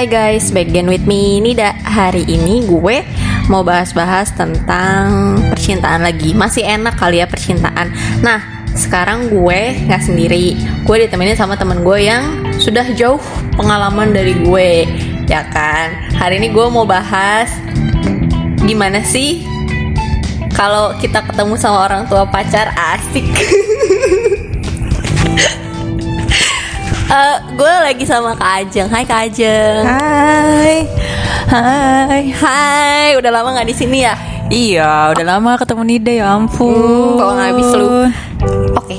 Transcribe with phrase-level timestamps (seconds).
[0.00, 1.44] Hai guys, back again with me.
[1.44, 3.04] Nida Hari ini gue
[3.52, 6.32] mau bahas-bahas tentang percintaan lagi.
[6.32, 7.92] Masih enak kali ya percintaan.
[8.24, 10.56] Nah, sekarang gue nggak sendiri.
[10.88, 13.20] Gue ditemenin sama temen gue yang sudah jauh
[13.60, 14.88] pengalaman dari gue
[15.28, 15.92] Ya kan?
[16.16, 17.52] Hari ini gue mau bahas
[18.64, 19.44] Gimana sih
[20.56, 23.28] kalau kita ketemu sama orang tua pacar asik
[27.10, 28.86] Eh, gue lagi sama Kak Ajeng.
[28.86, 29.82] Hai Kak Ajeng.
[29.82, 30.86] Hai,
[31.50, 32.22] hai.
[32.30, 34.14] Hai, udah lama nggak di sini ya?
[34.46, 36.70] Iya, udah lama ketemu Nida ya ampun.
[36.70, 37.86] Hmm, kalau nggak habis lu.
[38.78, 38.96] Oke,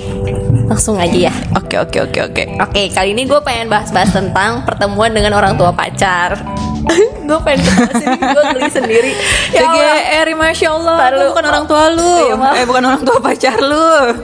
[0.67, 1.33] langsung aja ya.
[1.55, 2.43] Oke, oke, oke, oke.
[2.59, 6.35] Oke, kali ini gue pengen bahas-bahas tentang pertemuan dengan orang tua pacar.
[7.31, 9.11] gue pengen ketawa sini, gue geli sendiri.
[9.55, 10.95] Ya Allah, TGR, masya Allah.
[11.15, 11.25] Lu.
[11.31, 12.15] bukan orang tua lu.
[12.27, 14.19] Iya, eh, bukan orang tua pacar lu.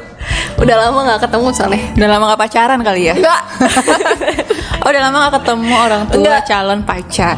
[0.58, 1.82] Udah lama nggak ketemu soalnya.
[1.94, 3.14] Udah lama gak pacaran kali ya?
[3.14, 3.42] Enggak,
[4.84, 6.42] Oh, udah lama gak ketemu orang tua Enggak.
[6.46, 7.38] calon pacar.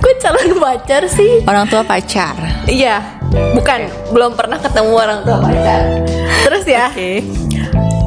[0.00, 1.32] gue calon pacar sih.
[1.42, 2.36] Orang tua pacar.
[2.64, 3.00] Iya,
[3.52, 5.80] bukan, belum pernah ketemu orang tua pacar.
[6.42, 7.20] Terus ya, Oke.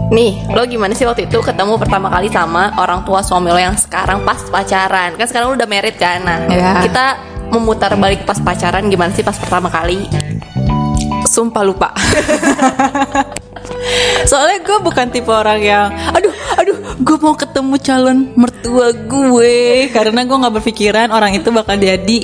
[0.09, 3.73] Nih, lo gimana sih waktu itu ketemu pertama kali sama orang tua suami lo yang
[3.73, 5.13] sekarang pas pacaran?
[5.13, 6.21] Kan sekarang lo udah married kan?
[6.21, 6.77] Nah, Ya.
[6.79, 7.05] kita
[7.49, 10.05] memutar balik pas pacaran gimana sih pas pertama kali?
[11.25, 11.89] Sumpah lupa.
[14.23, 19.57] Soalnya gue bukan tipe orang yang Aduh, aduh Gue mau ketemu calon mertua gue.
[19.89, 22.17] Karena gue gak berpikiran orang itu bakal jadi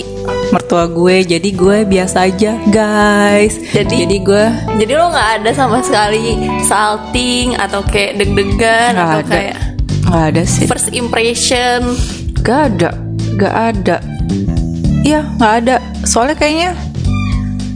[0.49, 1.25] mertua gue.
[1.25, 3.59] Jadi gue biasa aja guys.
[3.69, 4.45] Jadi- Jadi gue
[4.77, 9.29] Jadi lo nggak ada sama sekali salting atau kayak deg-degan Nggak atau ada.
[9.29, 9.57] kayak
[10.01, 10.65] Gak ada sih.
[10.65, 11.93] first impression?
[12.39, 12.89] Gak ada.
[13.35, 13.97] Gak ada.
[15.01, 15.75] Iya gak ada.
[16.01, 16.71] Soalnya kayaknya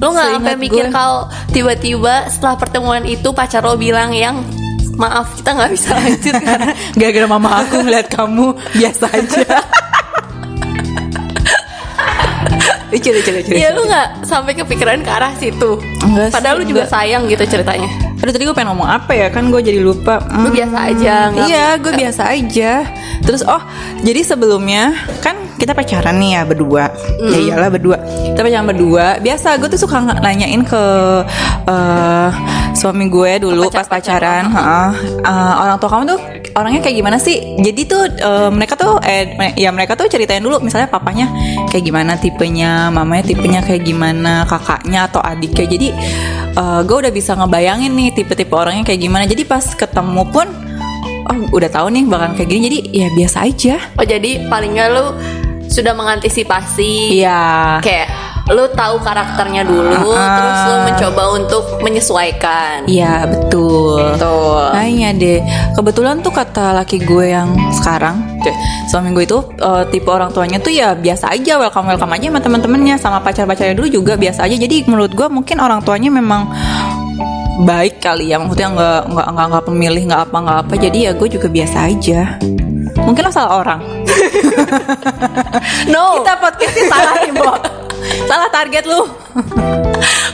[0.04, 4.44] Lo nggak sampai mikir kalau tiba-tiba setelah pertemuan itu pacar lo bilang yang
[4.94, 9.42] maaf kita nggak bisa lanjut karena Gara-gara mama aku ngeliat kamu Biasa aja.
[12.92, 15.82] Lucu lucu lucu Iya lu nggak sampai kepikiran ke arah situ.
[16.04, 16.94] Enggak sih, Padahal lu juga enggak.
[16.94, 17.90] sayang gitu ceritanya.
[18.20, 19.28] Aduh tadi gue pengen ngomong apa ya?
[19.28, 20.22] Kan gue jadi lupa.
[20.22, 22.72] Lu Hmm, biasa aja, nggak- Iya gue biasa aja
[23.24, 23.62] Terus oh
[24.04, 24.92] jadi sebelumnya
[25.24, 26.92] kan kita pacaran nih ya berdua.
[27.24, 27.98] Ya iyalah berdua.
[28.36, 29.06] Kita pacaran berdua.
[29.18, 30.84] Biasa gue tuh suka nanyain ke
[31.64, 32.30] eh,
[32.76, 34.44] suami gue dulu Pacar-pacar pas pacaran.
[34.44, 34.54] lo.
[34.54, 34.92] "Heeh,
[35.24, 36.20] eh, Orang tua kamu tuh
[36.54, 37.38] orangnya kayak gimana sih?
[37.58, 39.24] Jadi tuh eh, mereka tuh eh
[39.56, 41.32] ya mereka tuh ceritain dulu Misalnya papanya
[41.72, 45.66] kayak gimana tipenya Mamanya tipenya kayak gimana Kakaknya atau adiknya.
[45.66, 45.88] Jadi
[46.54, 49.24] eh, gue udah bisa ngebayangin nih tipe-tipe orangnya kayak gimana.
[49.24, 50.48] Jadi pas ketemu pun
[51.36, 54.90] oh udah tahu nih bakal kayak gini jadi ya biasa aja Oh jadi paling nggak
[54.92, 55.06] lu
[55.66, 57.18] sudah mengantisipasi.
[57.18, 58.14] iya Kayak
[58.46, 60.36] lu tahu karakternya dulu, Ah.
[60.36, 62.84] terus lu mencoba untuk menyesuaikan.
[62.86, 64.68] iya betul Betul.
[64.70, 65.40] Kayaknya deh
[65.74, 68.52] Kebetulan tuh kata laki gue yang sekarang cek,
[68.86, 72.96] Suami gue itu eh, Tipe orang tuanya tuh ya biasa aja Welcome-welcome aja sama temen-temennya
[72.98, 76.52] Sama pacar-pacarnya dulu juga biasa aja Jadi menurut gue mungkin orang tuanya memang
[77.62, 81.12] Baik kali ya Maksudnya nggak nggak nggak nggak pemilih nggak apa nggak apa Jadi ya
[81.14, 82.22] gue juga biasa aja
[82.98, 83.82] Mungkin lo salah orang
[85.94, 87.52] No, Kita podcastnya salah nih Bo
[88.28, 89.00] Salah target lu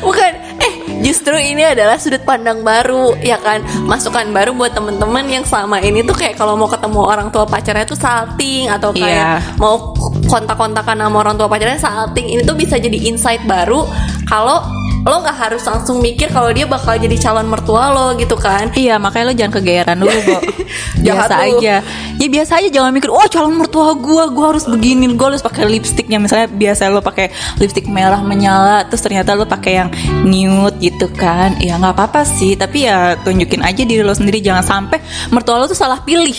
[0.02, 0.31] bukan.
[0.58, 0.74] Eh,
[1.06, 3.62] justru ini adalah sudut pandang baru, ya kan?
[3.85, 7.85] Masukan baru buat temen-temen yang selama ini tuh kayak kalau mau ketemu orang tua pacarnya
[7.85, 9.31] tuh salting atau kayak Iya.
[9.62, 9.94] mau
[10.25, 12.34] kontak-kontakan sama orang tua pacarnya salting.
[12.34, 13.85] Ini tuh bisa jadi insight baru
[14.25, 14.66] kalau
[14.99, 18.69] lo nggak harus langsung mikir kalau dia bakal jadi calon mertua lo gitu kan.
[18.75, 20.11] Iya makanya lo jangan kegeeran dulu
[21.05, 21.57] Jahat Biasa lu.
[21.59, 21.75] aja.
[22.19, 25.71] Ya biasa aja jangan mikir Oh calon mertua gue Gue harus begini Gue harus pakai
[25.71, 27.31] lipstiknya Misalnya biasa lo pakai
[27.63, 29.89] lipstik merah menyala Terus ternyata lo pakai yang
[30.27, 31.55] nude gitu kan.
[31.63, 34.43] Ya nggak apa-apa sih Tapi ya tunjukin aja diri lo sendiri.
[34.43, 34.99] Jangan sampai
[35.31, 36.35] mertua lo tuh salah pilih.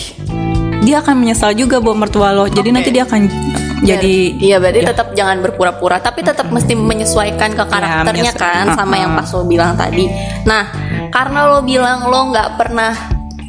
[0.85, 2.45] Dia akan menyesal juga bawa mertua lo.
[2.45, 2.75] Jadi Oke.
[2.77, 3.21] nanti dia akan
[3.81, 8.93] jadi Iya berarti tetap jangan berpura-pura Tapi tetap mesti menyesuaikan ke karakternya menyesua- kan Sama
[8.93, 9.01] Uh-uh.
[9.01, 10.05] yang pas lo bilang tadi.
[10.45, 10.63] Nah
[11.09, 12.93] karena lo bilang lo nggak pernah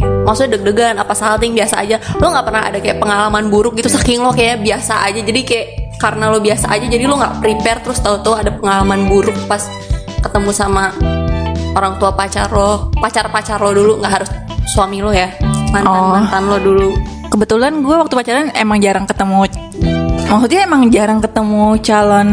[0.03, 4.19] Maksudnya deg-degan apa salting biasa aja Lo nggak pernah ada kayak pengalaman buruk gitu Saking
[4.19, 5.21] lo kayak biasa aja.
[5.21, 5.67] Jadi kayak
[5.99, 9.63] karena lo biasa aja Jadi lo nggak prepare Terus tahu-tahu ada pengalaman buruk Pas
[10.19, 10.91] ketemu sama
[11.73, 14.31] orang tua pacar lo Pacar-pacar lo dulu nggak harus
[14.67, 15.31] suami lo ya
[15.71, 16.91] Mantan-mantan lo dulu.
[17.27, 19.49] Kebetulan gue waktu pacaran emang jarang ketemu
[20.33, 22.29] Maksudnya emang jarang ketemu calon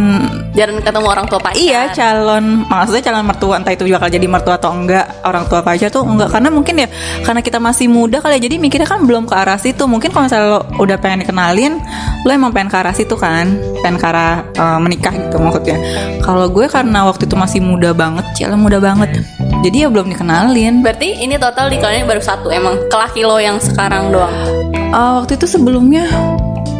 [0.55, 1.59] Jarang ketemu orang tua pacar.
[1.59, 5.91] Iya calon maksudnya calon mertua entah itu bakal jadi mertua atau enggak orang tua pacar
[5.91, 6.31] tuh enggak.
[6.31, 6.87] Karena mungkin ya
[7.27, 9.83] karena kita masih muda kali ya jadi mikirnya kan belum ke arah situ.
[9.83, 11.75] Mungkin kalau misalnya lo udah pengen dikenalin
[12.23, 13.59] lo emang pengen ke arah situ kan?
[13.83, 15.75] Pengen ke arah eh, menikah gitu maksudnya.
[16.23, 19.27] Kalau gue karena waktu itu masih muda banget cila muda banget.
[19.59, 20.87] Jadi ya belum dikenalin.
[20.87, 24.31] Berarti ini total dikenalin baru satu emang ke laki lo yang sekarang doang.
[24.71, 26.07] Eh, waktu itu sebelumnya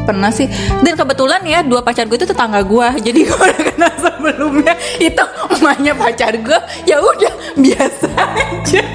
[0.10, 0.50] pernah sih.
[0.82, 4.74] Dan kebetulan ya dua pacar gue itu tetangga gue, jadi gue udah kenal sebelumnya.
[4.98, 5.24] Itu
[5.62, 6.60] emaknya pacar gue,
[6.90, 8.82] ya udah biasa aja.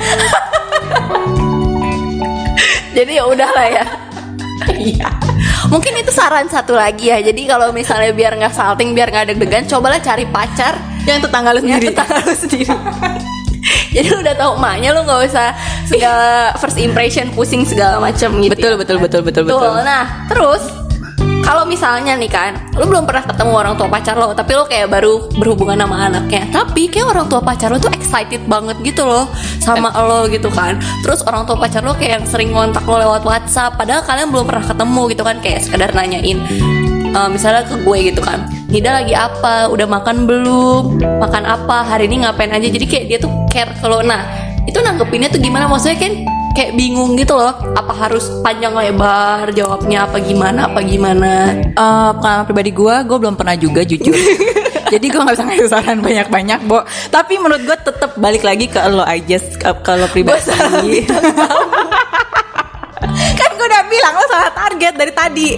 [2.95, 3.85] Jadi ya udahlah ya.
[4.71, 5.11] Iya.
[5.67, 7.19] Mungkin itu saran satu lagi ya.
[7.19, 11.67] Jadi kalau misalnya biar nggak salting, biar nggak deg-degan, cobalah cari pacar Yang tetangga lu
[11.67, 11.91] yang sendiri.
[11.91, 12.71] tetangga lu sendiri.
[13.99, 15.49] Jadi lu udah tahu emaknya lu nggak usah
[15.91, 18.55] segala first impression pusing segala macam gitu.
[18.55, 18.79] Betul, ya.
[18.79, 19.75] betul, betul, betul, betul.
[19.83, 20.63] Nah, terus
[21.45, 24.89] kalau misalnya nih kan, lu belum pernah ketemu orang tua pacar lo, tapi lo kayak
[24.89, 26.49] baru berhubungan sama anaknya.
[26.49, 29.29] Tapi kayak orang tua pacar lo tuh excited banget gitu loh
[29.61, 30.81] sama lo gitu kan.
[31.05, 34.49] Terus orang tua pacar lo kayak yang sering ngontak lo lewat WhatsApp, padahal kalian belum
[34.49, 36.39] pernah ketemu gitu kan, kayak sekedar nanyain.
[37.15, 38.51] eh, misalnya ke gue gitu kan.
[38.67, 39.71] Nida lagi apa?
[39.71, 40.99] Udah makan belum?
[40.99, 41.87] Makan apa?
[41.87, 42.67] Hari ini ngapain aja?
[42.67, 44.27] Jadi kayak dia tuh care kalau nah
[44.67, 45.71] itu nanggepinnya tuh gimana?
[45.71, 46.13] Maksudnya kan
[46.55, 51.33] kayak bingung gitu loh apa harus panjang lebar jawabnya apa gimana apa gimana
[51.75, 54.15] Eh, pengalaman pribadi gue, gue belum pernah juga jujur.
[54.95, 56.87] Jadi gue nggak bisa ngasih saran banyak-banyak, Bo.
[57.11, 61.03] Tapi menurut gue tetap balik lagi ke lo aja, ke, lo pribadi.
[63.35, 65.49] kan gue udah bilang lo salah target dari tadi.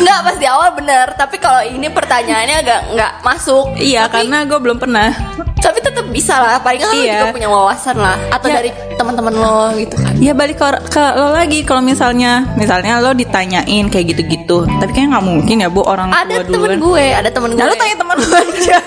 [0.00, 4.58] nggak pas di awal bener tapi kalau ini pertanyaannya agak nggak masuk Iya, karena gue
[4.58, 5.12] belum pernah.
[5.56, 7.14] Tapi tetap bisa lah paling kan lo Iya.
[7.18, 8.56] juga punya wawasan lah atau Ya.
[8.56, 13.12] dari teman-teman lo gitu kan Ya balik ke, ke lo lagi kalau misalnya misalnya lo
[13.12, 14.64] ditanyain kayak gitu-gitu.
[14.64, 16.78] Tapi kayaknya nggak mungkin ya, Bu, orang ada tua temen duluan.
[16.78, 18.78] gue ada temen gue Nah, lo tanya temen lo aja.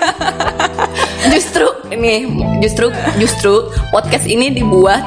[1.34, 2.14] justru ini
[2.60, 3.54] justru justru
[3.90, 5.04] podcast ini dibuat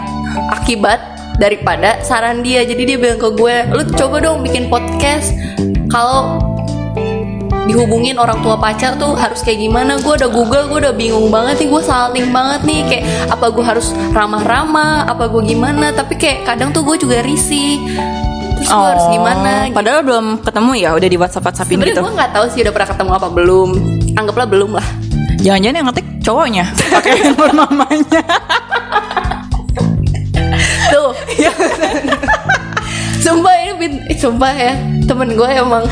[0.52, 1.00] akibat
[1.34, 5.32] daripada saran dia jadi dia bilang ke gue lu coba dong bikin podcast
[5.88, 6.38] kalau
[7.62, 11.62] dihubungin orang tua pacar tuh harus kayak gimana gue udah google gue udah bingung banget
[11.62, 16.42] nih gue salting banget nih kayak apa gue harus ramah-ramah apa gue gimana tapi kayak
[16.42, 17.78] kadang tuh gue juga risih
[18.58, 19.74] terus gue harus gimana gitu.
[19.74, 22.02] Oh, Padahal belum ketemu ya, udah di WhatsApp WhatsAppin sebenarnya gitu.
[22.02, 23.68] gue nggak tahu sih udah pernah ketemu apa belum
[24.18, 24.86] anggaplah belum lah
[25.42, 28.22] Jangan-jangan yang ngetik cowoknya pakai handphone mamanya.
[30.94, 31.10] Tuh.
[33.22, 33.86] sumpah ini
[34.18, 34.72] sumpah ya
[35.06, 35.84] temen gue emang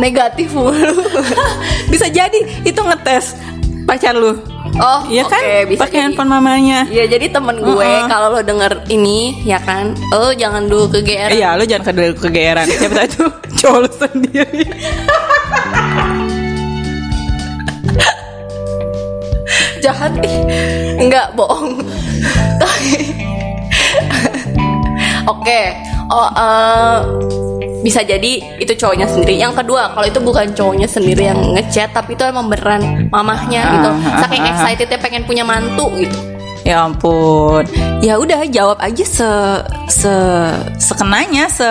[0.00, 1.04] negatif mulu.
[1.92, 3.36] Bisa jadi itu ngetes
[3.84, 4.34] pacar lu.
[4.78, 5.42] Oh, Iya kan?
[5.66, 6.86] bisa pakai handphone mamanya.
[6.86, 8.06] Iya jadi temen gue Uh-uh.
[8.06, 11.34] kalau lo denger ini ya kan, lo jangan dulu kegeeran.
[11.34, 12.64] Iya, lu jangan kedua kegeeran.
[12.64, 13.26] Siapa tahu itu
[13.60, 14.62] cowok lu sendiri.
[19.80, 20.36] Jahat ih.
[21.00, 21.80] Enggak bohong.
[25.26, 25.62] Oke.
[26.10, 26.98] Oh, eh,
[27.80, 29.40] bisa jadi itu cowoknya sendiri.
[29.40, 33.90] Yang kedua, kalau itu bukan cowoknya sendiri yang ngechat, tapi itu emang beneran mamahnya gitu.
[33.90, 34.52] Ah, Saking ah, ah.
[34.64, 36.18] excitednya pengen punya mantu gitu.
[36.60, 37.64] Ya ampun.
[38.04, 39.30] Ya udah jawab aja se
[39.88, 40.14] se
[40.76, 41.68] sekenanya se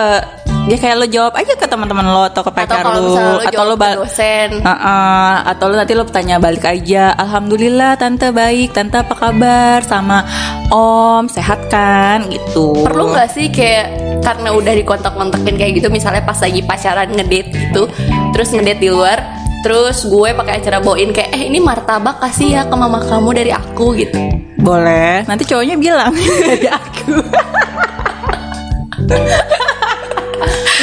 [0.68, 3.62] ya kayak lo jawab aja ke teman-teman lo atau ke pacar atau lu lo atau
[3.64, 4.60] lo bal dosen.
[4.60, 9.80] Heeh, atau lo nanti lo tanya balik aja Alhamdulillah tante baik Tante apa kabar?
[9.86, 10.26] Sama
[10.68, 12.28] om sehat kan?
[12.28, 12.84] Gitu.
[12.84, 17.88] Perlu nggak sih kayak karena udah dikontak-kontakin kayak gitu misalnya pas lagi pacaran ngedate gitu
[18.36, 19.16] terus ngedate di luar
[19.64, 23.52] terus gue pakai acara bawain kayak eh ini martabak kasih ya ke mama kamu dari
[23.52, 24.16] aku gitu.
[24.60, 25.24] Boleh.
[25.24, 26.12] Nanti cowoknya bilang
[26.52, 27.16] Dari aku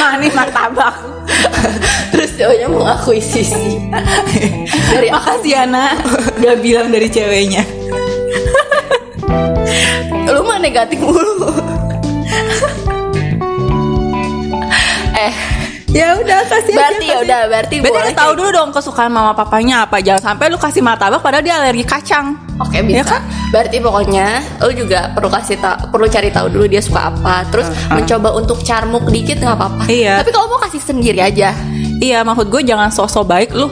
[0.08, 1.04] Nah nih martabak.
[2.16, 3.76] Terus cowoknya mengakui sisi.
[4.88, 6.00] Dari Makasih nak
[6.40, 7.60] Udah bilang dari ceweknya.
[10.32, 11.67] Lu mah negatif mulu
[15.88, 19.88] Ya udah kasih berarti ya udah berarti Berarti boleh tahu dulu dong kesukaan mama papanya
[19.88, 23.16] apa Jangan sampai lu kasih martabak padahal dia alergi kacang Oke Ya bisa.
[23.16, 23.22] kan?
[23.54, 24.26] Berarti pokoknya
[24.60, 27.46] lo juga perlu kasih tahu, perlu cari tahu dulu dia suka apa.
[27.54, 29.84] Terus mencoba untuk carmuk dikit nggak apa-apa.
[29.86, 30.18] Iya.
[30.20, 31.54] Tapi kalau mau kasih sendiri aja.
[32.02, 33.70] Iya maksud gue jangan sosok baik lu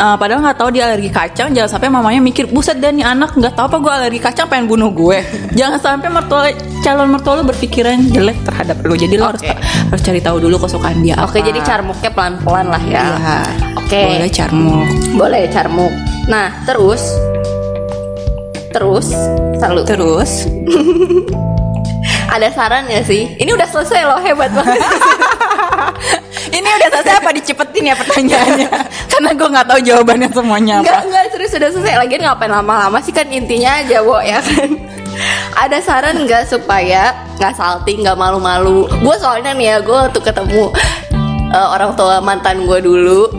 [0.00, 3.34] uh, Padahal nggak tahu dia alergi kacang Jangan sampai mamanya mikir Buset dan nih anak
[3.36, 5.18] nggak tahu apa gue alergi kacang pengen bunuh gue
[5.58, 6.52] Jangan sampai mertua
[6.84, 9.54] calon mertua lu berpikiran jelek terhadap lu Jadi lu harus Oke.
[9.60, 13.04] harus cari tahu dulu kesukaan dia Oke, apa jadi carmuknya pelan-pelan lah ya.
[13.04, 13.38] Iya.
[13.80, 14.02] Oke.
[14.02, 14.86] Boleh carmuk
[15.16, 15.92] Boleh carmuk.
[16.26, 17.02] Nah, terus
[18.74, 19.08] terus
[19.56, 20.30] selalu Terus
[22.36, 23.32] ada saran gak sih?
[23.40, 24.76] Ini udah selesai loh, hebat banget.
[26.66, 28.68] Ini udah selesai apa dicepetin ya pertanyaannya
[29.14, 31.94] Karena gue nggak tahu jawabannya semuanya apa enggak, serius sudah selesai.
[32.02, 34.70] Lagian ngapain lama-lama sih kan intinya aja, Bo, ya kan?
[35.56, 38.90] Ada saran nggak supaya nggak salting, nggak malu-malu?
[39.00, 40.74] Gue soalnya nih ya, gue tuh ketemu
[41.54, 43.30] eh, orang tua mantan gue dulu,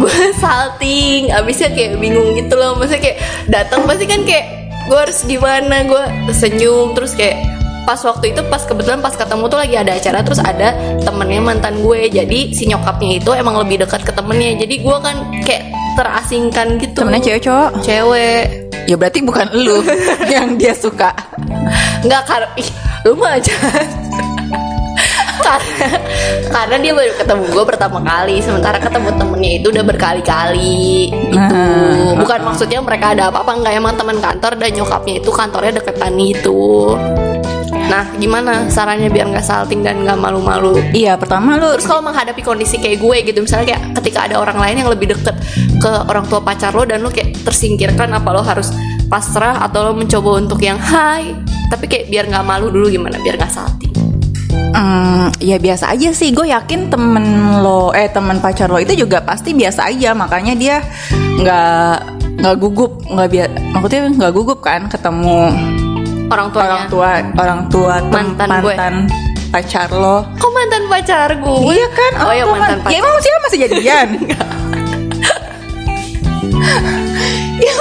[0.00, 2.74] gue salting, abisnya kayak bingung gitu loh.
[2.80, 3.18] Maksudnya kayak
[3.52, 5.86] datang pasti kan kayak gue harus gimana?
[5.86, 6.02] Gue
[6.34, 10.40] senyum terus kayak pas waktu itu pas kebetulan pas ketemu tuh lagi ada acara terus
[10.40, 12.10] ada temennya mantan gue.
[12.10, 14.56] Jadi si nyokapnya itu emang lebih dekat ke temennya.
[14.60, 15.64] Jadi gue kan kayak
[15.96, 17.02] terasingkan gitu.
[17.02, 17.70] Temennya cewek cowok?
[17.82, 18.44] cewek.
[18.88, 19.82] Ya berarti bukan lu
[20.32, 21.14] yang dia suka.
[22.00, 22.68] nggak karena ih
[23.06, 23.54] lu mah aja.
[25.40, 25.88] Karena
[26.52, 31.56] karena dia baru ketemu gue pertama kali sementara ketemu temennya itu udah berkali-kali gitu.
[31.56, 32.12] Nah.
[32.20, 33.72] bukan maksudnya mereka ada apa-apa nggak.
[33.72, 36.94] Emang teman kantor dan nyokapnya itu kantornya deketan gitu
[37.90, 42.38] nah gimana sarannya biar nggak salting dan nggak malu-malu Iya, pertama lu Terus kalau menghadapi
[42.46, 45.34] kondisi kayak gue gitu Misalnya kayak ketika ada orang lain yang lebih deket
[45.82, 48.70] ke orang tua pacar lo Dan lo kayak tersingkirkan Apa lo harus
[49.10, 51.34] pasrah Atau lo mencoba untuk yang hai
[51.66, 53.90] Tapi kayak biar nggak malu dulu gimana Biar nggak salting
[54.70, 56.30] Hmm, ya biasa aja sih.
[56.30, 60.14] Gue yakin temen lo, eh temen pacar lo itu juga pasti biasa aja.
[60.14, 60.78] Makanya dia
[61.42, 61.94] nggak
[62.38, 65.50] nggak gugup, nggak biar, maksudnya nggak gugup kan ketemu
[66.30, 68.74] Orang tuanya orang tua, orang tua tem- Mantan gue.
[69.50, 70.22] pacar lo.
[70.38, 71.74] Kok mantan pacar gue?
[71.74, 72.12] Iya kan?
[72.22, 74.08] Oh ya tua mantan man- pacar Ya emang sih masih jadian.
[77.60, 77.74] Iya,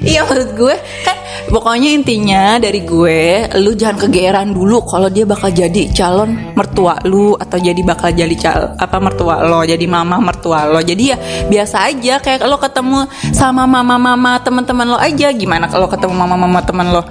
[0.00, 1.16] Iya maksud gue kan
[1.48, 3.20] pokoknya intinya dari gue
[3.56, 8.32] lu jangan kegeeran dulu kalau dia bakal jadi calon mertua lu atau jadi bakal jadi
[8.34, 13.04] cal apa mertua lo jadi mama mertua lo jadi ya biasa aja kayak lo ketemu
[13.30, 17.02] sama mama-mama teman-teman lo aja gimana kalau ketemu mama-mama teman lo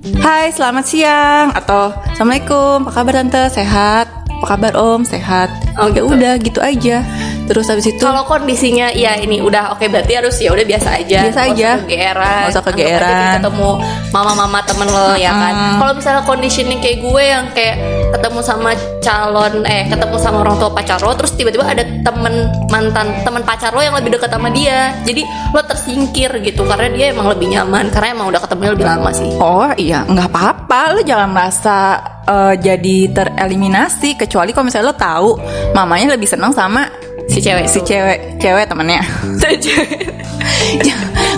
[0.00, 1.52] Hai selamat siang.
[1.52, 3.42] Atau Assalamualaikum apa kabar tante?
[3.52, 4.08] Sehat?
[4.08, 5.04] Apa kabar om?
[5.04, 5.52] Sehat.
[5.76, 6.08] Oh, ya gitu.
[6.08, 7.04] udah gitu aja
[7.50, 11.18] terus habis itu Kalau kondisinya ya ini udah oke berarti harus ya udah biasa aja.
[11.26, 11.66] Biasa Nggak aja.
[11.66, 12.30] usah kegeeran.
[12.30, 13.32] Nggak usah kegeeran.
[13.42, 13.70] ketemu
[14.14, 15.54] mama-mama temen lo ya kan.
[15.82, 17.76] Kalau misalnya conditioning kayak gue yang kayak
[18.14, 18.70] ketemu sama
[19.02, 22.34] calon eh ketemu sama orang tua pacar lo terus tiba-tiba ada temen
[22.70, 24.94] mantan temen pacar lo yang lebih dekat sama dia.
[25.02, 29.10] Jadi lo tersingkir gitu karena dia emang lebih nyaman karena emang udah ketemu lebih lama
[29.10, 29.30] sih.
[29.42, 30.94] Oh iya, nggak apa-apa.
[30.94, 31.98] Lu jangan merasa
[32.30, 35.30] eh, jadi tereliminasi kecuali kalau misalnya lo tahu
[35.74, 36.86] mamanya lebih senang sama
[37.30, 39.00] Si cewek si cewek cewek temennya.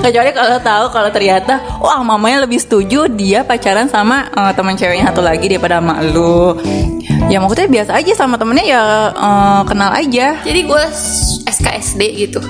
[0.03, 5.13] kecuali kalau tahu kalau ternyata wah mamanya lebih setuju dia pacaran sama eh, teman ceweknya
[5.13, 6.57] satu lagi daripada sama lu.
[7.29, 10.41] Ya maksudnya biasa aja sama temennya ya eh, kenal aja.
[10.41, 10.83] Jadi gue
[11.45, 12.41] SKSD gitu.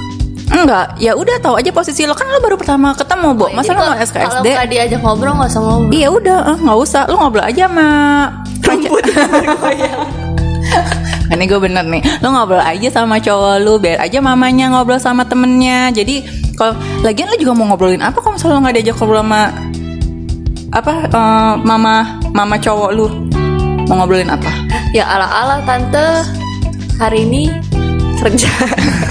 [0.52, 3.48] Enggak, ya udah tahu aja posisi lo kan lo baru pertama ketemu, Bo.
[3.48, 4.46] Masa Jadi lo mau kalau- Kalau SKSD?
[4.46, 5.90] nggak diajak ngobrol nggak usah ngobrol.
[5.90, 7.02] Iya udah, eh, nggak usah.
[7.08, 7.86] Lo ngobrol aja sama
[8.62, 9.02] Rambut
[11.32, 12.02] Ini gue bener nih.
[12.20, 15.88] Lo ngobrol aja sama cowok lu Biar aja mamanya ngobrol sama temennya.
[15.94, 16.22] Jadi
[16.56, 19.42] kalau Lagian lo juga mau ngobrolin apa Kalau misalnya lo gak diajak ngobrol sama
[20.72, 21.94] Apa eh, Mama
[22.36, 23.06] Mama cowok lu?
[23.88, 24.50] Mau ngobrolin apa?
[24.92, 26.28] Ya ala-ala tante.
[27.00, 27.48] Hari ini
[28.20, 28.52] kerja.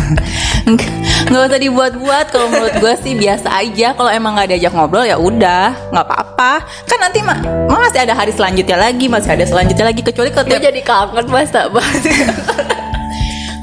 [0.69, 1.00] Nggak
[1.31, 3.95] nggak usah dibuat-buat Kalau menurut gue sih biasa aja.
[3.95, 6.67] Kalau emang gak diajak ngobrol ya udah nggak apa-apa.
[6.83, 7.39] Kan nanti ma
[7.71, 11.49] ma masih ada hari selanjutnya lagi Masih ada selanjutnya lagi Kecuali kalau jadi kangen mas
[11.49, 11.71] tak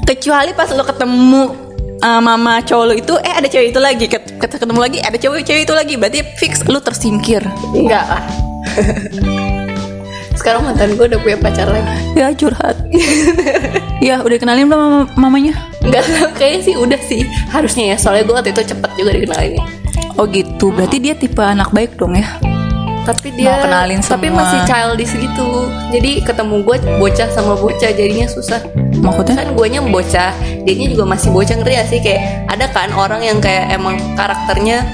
[0.09, 1.53] kecuali pas lo ketemu
[2.01, 4.05] uh, mama cowok lo itu eh ada cewek itu lagi.
[4.09, 5.93] Ket- ket- ketemu lagi ada cewek cewek itu lagi.
[6.01, 7.45] Berarti fix lo tersingkir.
[7.77, 8.23] Enggak lah.
[10.39, 11.83] Sekarang mantan gue udah punya pacar lagi.
[12.15, 12.79] ya curhat
[13.99, 18.23] ya udah kenalin belum mama- mamanya Enggak tahu kayaknya sih udah sih harusnya ya soalnya
[18.23, 19.59] gue waktu itu cepet juga dikenalin.
[20.15, 22.27] oh gitu berarti dia tipe anak baik dong ya
[22.99, 24.37] Tapi dia Mau kenalin tapi semua.
[24.39, 25.47] masih childish gitu.
[25.89, 28.61] Jadi ketemu gue bocah sama bocah jadinya susah.
[28.95, 30.29] maksudnya Kan guanya bocah,
[30.61, 34.85] dianya juga masih bocah ngerti gak sih kayak ada kan orang yang kayak emang karakternya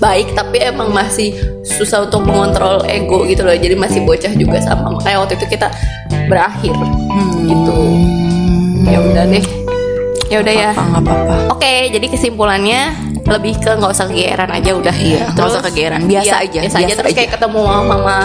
[0.00, 4.96] baik tapi emang masih susah untuk mengontrol ego gitu loh jadi masih bocah juga sama
[4.96, 5.68] makanya waktu itu kita
[6.26, 6.72] berakhir
[7.44, 7.78] gitu
[8.88, 9.44] ya udah deh
[10.32, 12.80] ya udah ya apa nggak apa-apa Oke, jadi kesimpulannya
[13.28, 14.96] lebih ke nggak usah kegeeran aja udah.
[14.96, 16.08] Iya, nggak usah kegeeran.
[16.08, 16.92] Biasa aja, Biasa, aja.
[16.96, 17.18] Terus aja.
[17.20, 18.16] kayak ketemu sama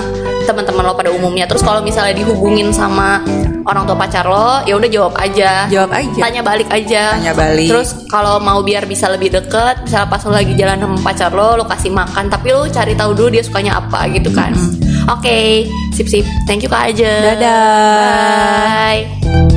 [0.46, 1.50] teman-teman lo pada umumnya.
[1.50, 3.20] Terus kalau misalnya dihubungin sama
[3.66, 5.66] orang tua pacar lo, ya udah jawab aja.
[5.68, 7.18] jawab aja Tanya balik aja.
[7.18, 7.70] Tanya balik.
[7.70, 11.58] Terus kalau mau biar bisa lebih deket, misalnya pas lo lagi jalan sama pacar lo,
[11.58, 14.54] lo kasih makan, tapi lo cari tahu dulu dia sukanya apa gitu kan.
[15.10, 16.26] Oke, sip sip.
[16.46, 17.36] Thank you kak aja.
[17.36, 17.54] Dadah.
[18.86, 19.55] Bye.